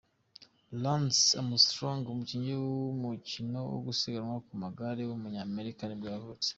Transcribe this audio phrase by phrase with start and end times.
[0.83, 6.49] Lance Armstrong, umukinnyi w’umukino wo gusiganwa ku magare w’umunyamerika nibwo yavutse.